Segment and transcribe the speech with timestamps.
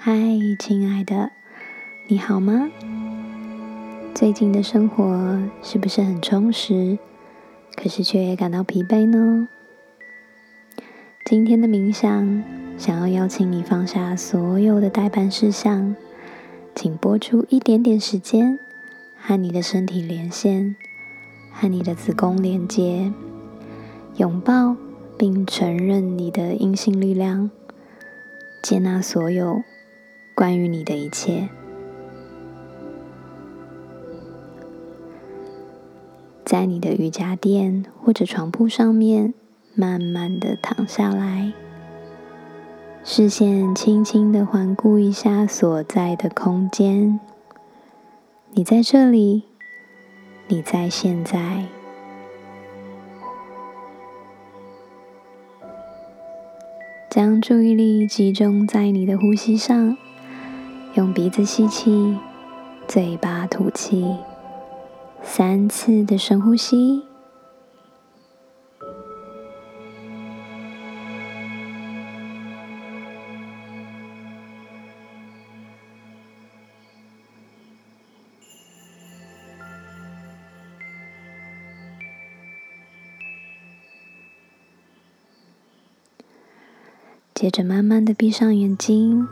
[0.00, 0.14] 嗨，
[0.60, 1.32] 亲爱的，
[2.06, 2.70] 你好吗？
[4.14, 6.96] 最近的生活是不是很充实？
[7.74, 9.48] 可是却也感到疲惫呢？
[11.24, 12.44] 今天的冥想，
[12.78, 15.96] 想要邀请你放下所有的待办事项，
[16.76, 18.60] 请拨出一点点时间，
[19.18, 20.76] 和你的身体连线，
[21.50, 23.12] 和你的子宫连接，
[24.14, 24.76] 拥抱
[25.18, 27.50] 并承认你的阴性力量，
[28.62, 29.64] 接纳所有
[30.38, 31.48] 关于你的一切。
[36.44, 39.34] 在你的瑜伽垫或者床铺上面，
[39.74, 41.52] 慢慢的躺下来，
[43.02, 47.18] 视线轻轻的环顾一下所在的空间。
[48.52, 49.42] 你在这里，
[50.46, 51.64] 你在现在。
[57.10, 59.98] 将注意力集中在你的呼吸上，
[60.98, 62.18] 用鼻子吸气，
[62.88, 64.16] 嘴巴吐气。
[65.22, 67.04] 三次的深呼吸，
[87.32, 89.28] 接着慢慢的闭上眼睛，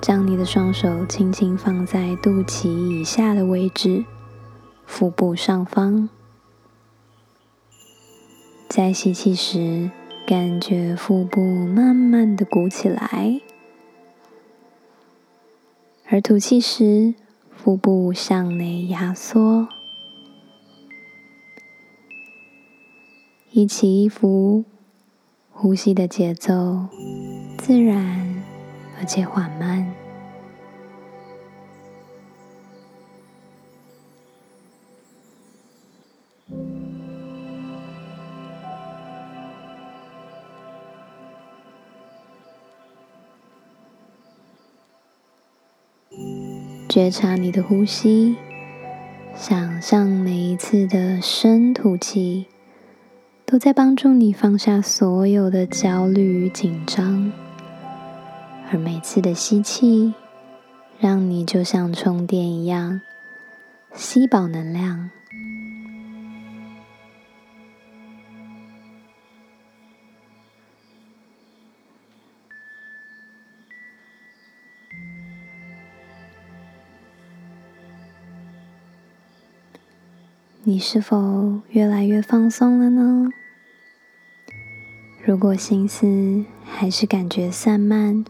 [0.00, 4.04] 将你的双手轻轻放在肚脐以下的位置。
[4.86, 6.08] 腹部上方，
[8.68, 9.90] 在吸气时，
[10.26, 13.42] 感觉腹部慢慢的鼓起来；
[16.08, 17.14] 而吐气时，
[17.50, 19.68] 腹部向内压缩。
[23.50, 24.64] 一起一伏，
[25.50, 26.86] 呼吸的节奏
[27.58, 28.27] 自然
[28.98, 29.86] 而且缓慢。
[46.88, 48.34] 觉察你的呼吸，
[49.34, 52.46] 想象每一次的深吐气，
[53.46, 57.30] 都在帮助你放下所有的焦虑与紧张；
[58.70, 60.12] 而每次的吸气，
[60.98, 63.00] 让你就像充电一样，
[63.94, 65.10] 吸饱能量。
[80.64, 83.30] 你是否越来越放松了呢？
[85.24, 88.22] 如果心思还是感觉散漫、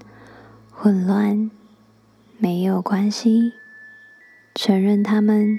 [0.80, 1.50] 混乱，
[2.38, 3.54] 没有关系，
[4.54, 5.58] 承认他们，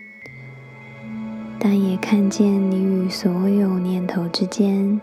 [1.59, 5.01] 但也看见你与所有念头之间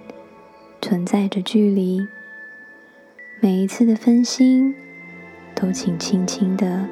[0.80, 2.08] 存在着距离。
[3.40, 4.74] 每一次的分心，
[5.54, 6.88] 都请轻轻的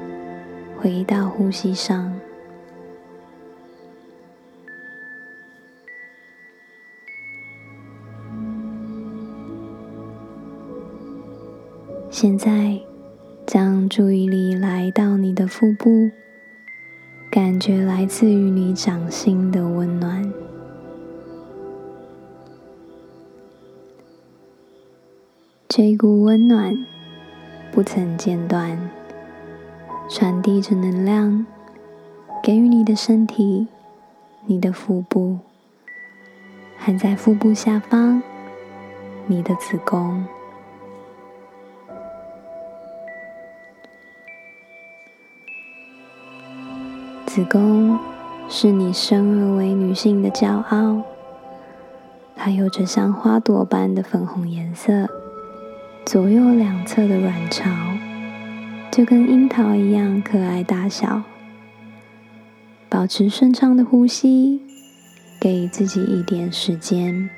[0.77, 2.13] 回到呼吸上。
[12.11, 12.79] 现在，
[13.45, 16.09] 将注意力来到你的腹部，
[17.29, 20.33] 感觉来自于你掌心的温暖。
[25.67, 26.85] 这股温暖
[27.71, 28.89] 不曾间断，
[30.09, 31.45] 传递着能量，
[32.41, 33.67] 给予你的身体、
[34.47, 35.37] 你的腹部，
[36.75, 38.23] 还在腹部下方，
[39.27, 40.25] 你的子宫。
[47.35, 47.99] 子宫
[48.47, 51.01] 是你生而为女性的骄傲，
[52.33, 55.09] 它有着像花朵般的粉红颜色，
[56.05, 57.69] 左右两侧的卵巢
[58.89, 61.23] 就跟樱桃一样可爱大小。
[62.87, 64.61] 保持顺畅的呼吸，
[65.37, 67.29] 给自己一点时间，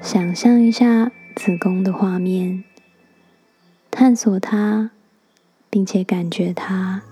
[0.00, 2.64] 想象一下子宫的画面，
[3.90, 4.92] 探索它，
[5.68, 7.02] 并且感觉它。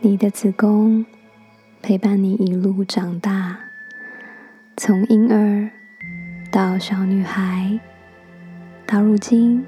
[0.00, 1.04] 你的子宫
[1.82, 3.58] 陪伴你一路长大，
[4.76, 5.68] 从婴儿
[6.52, 7.80] 到小女孩，
[8.86, 9.66] 到如今，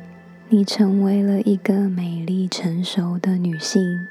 [0.48, 4.06] 你成为了一个美丽成熟的女性。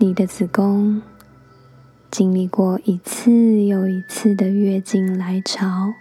[0.00, 1.02] 你的子宫
[2.10, 3.30] 经历过一次
[3.64, 5.92] 又一次的月经来潮，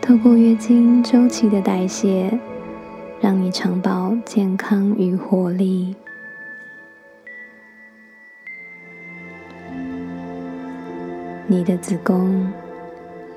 [0.00, 2.38] 透过月经周期的代谢，
[3.20, 5.96] 让你长保健康与活力。
[11.46, 12.52] 你的子宫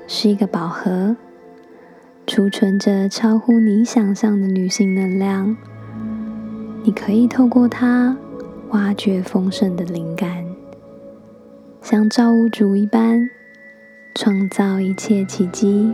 [0.06, 1.16] 是一个宝盒，
[2.26, 5.56] 储存着超乎你想象的女性能量，
[6.84, 8.16] 你可以透过它。
[8.72, 10.44] 挖掘丰盛的灵感，
[11.90, 13.30] 像造物主一般
[14.14, 15.90] 创造一切奇迹。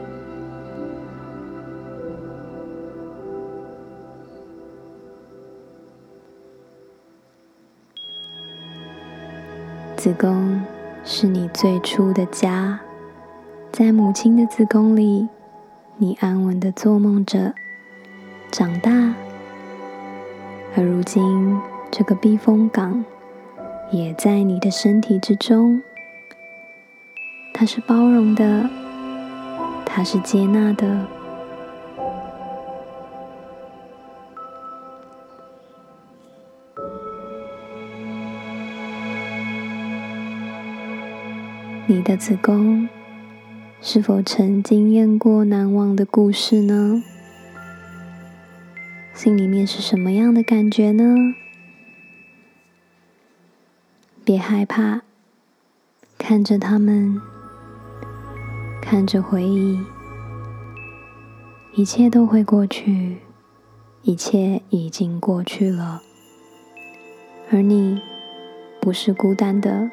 [9.95, 10.61] 子宫
[11.05, 12.81] 是你最初的家，
[13.71, 15.29] 在母亲的子宫里，
[15.99, 17.55] 你安稳的做梦着，
[18.51, 19.15] 长大，
[20.75, 21.57] 而如今。
[21.93, 23.05] 这个避风港
[23.95, 25.81] 也在你的身体之中，
[27.53, 28.69] 它是包容的，
[29.87, 31.07] 它是接纳的。
[41.87, 42.89] 你的子宫
[43.81, 47.01] 是否曾经验过难忘的故事呢？
[49.13, 51.15] 心里面是什么样的感觉呢？
[54.35, 55.03] 别害怕，
[56.19, 57.21] 看着他们，
[58.83, 59.79] 看着回忆，
[61.77, 63.19] 一切都会过去，
[64.03, 66.03] 一切已经过去了，
[67.53, 68.01] 而你
[68.81, 69.89] 不是孤单的。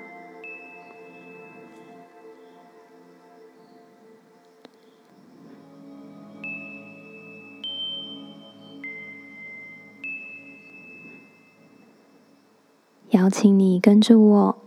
[13.22, 14.58] 邀请你跟着我，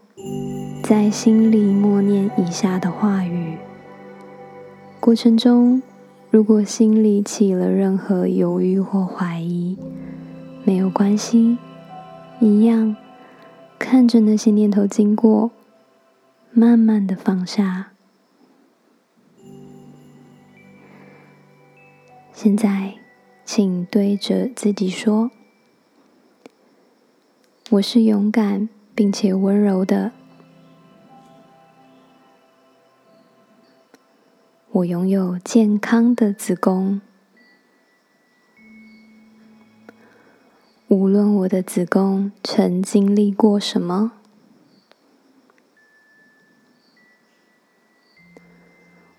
[0.85, 3.59] 在心里默念以下的话语。
[5.01, 5.83] 过程中，
[6.31, 9.77] 如果心里起了任何犹豫或怀疑，
[10.63, 11.59] 没有关系，
[12.39, 12.95] 一样
[13.77, 15.51] 看着那些念头经过，
[16.53, 17.89] 慢慢的放下。
[22.33, 22.95] 现在，
[23.45, 25.33] 请对着自己说。
[27.71, 30.13] 我是勇敢并且温柔的。
[34.71, 37.01] 我拥有健康的子宫。
[40.89, 44.13] 无论我的子宫曾经历过什么，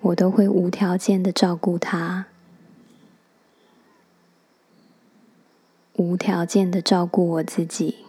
[0.02, 2.28] 我都会无条件的照顾它，
[5.94, 8.05] 无条件的照顾我自己。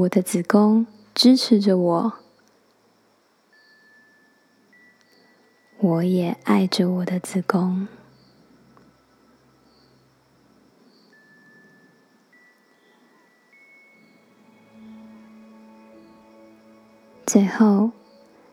[0.00, 2.12] 我的子宫支持着我，
[5.78, 7.86] 我也爱着我的子宫。
[17.26, 17.90] 最后，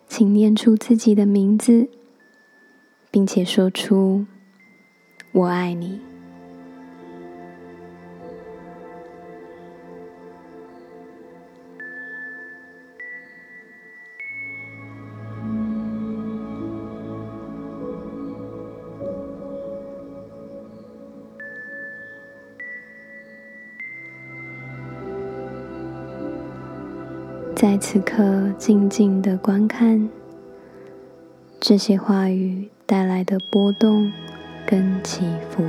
[0.09, 1.89] 请念出自己的名字，
[3.09, 4.25] 并且说出
[5.31, 6.01] “我爱你”。
[27.59, 30.07] 在此刻，静静的观看
[31.59, 34.13] 这些话语带来的波动
[34.63, 35.63] 跟起伏。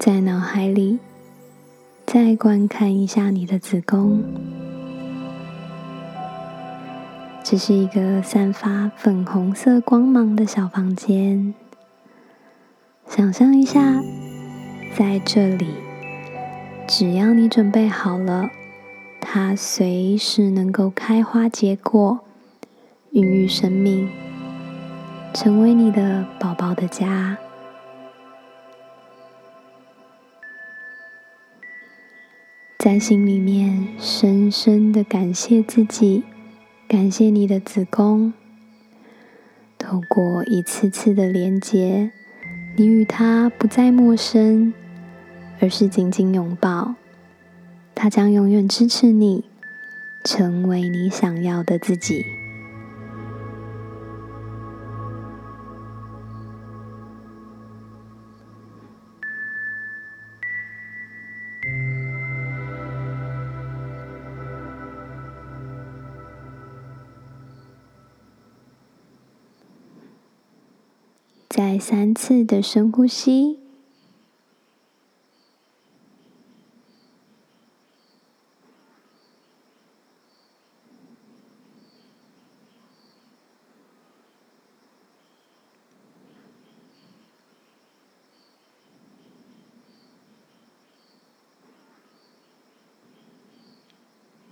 [0.00, 0.98] 在脑海里
[2.06, 4.22] 再观看一下你的子宫，
[7.44, 11.52] 这是一个散发粉红色光芒的小房间。
[13.06, 14.00] 想象一下，
[14.96, 15.66] 在这里，
[16.88, 18.48] 只要你准备好了，
[19.20, 22.20] 它随时能够开花结果，
[23.10, 24.08] 孕育生命，
[25.34, 27.36] 成为你的宝宝的家。
[32.80, 36.22] 在心里面深深的感谢自己，
[36.88, 38.32] 感谢你的子宫。
[39.76, 42.10] 透过一次次的连接，
[42.76, 44.72] 你与他不再陌生，
[45.60, 46.94] 而是紧紧拥抱。
[47.94, 49.44] 他将永远支持你，
[50.24, 52.24] 成为你想要的自己。
[71.62, 73.58] 再三次的深呼吸，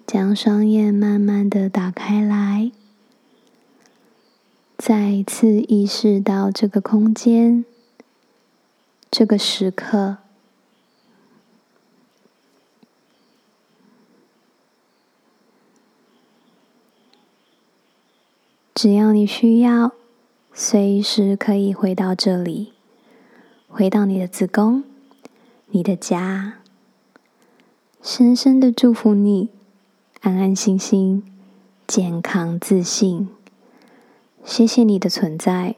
[0.06, 2.70] 将双眼慢慢的打开来。
[4.88, 7.62] 再一次意识到这个空间，
[9.10, 10.16] 这个时刻，
[18.74, 19.92] 只要你需要，
[20.54, 22.72] 随时可以回到这里，
[23.68, 24.84] 回到你的子宫，
[25.66, 26.60] 你的家。
[28.02, 29.50] 深深的祝福你，
[30.22, 31.22] 安安心心，
[31.86, 33.28] 健康自信。
[34.48, 35.76] 谢谢你的存在，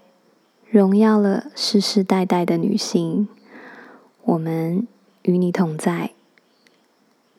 [0.71, 3.29] 荣耀了世世代代的女性。
[4.23, 4.87] 我们
[5.23, 6.12] 与你同在。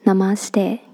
[0.03, 0.90] Namaste。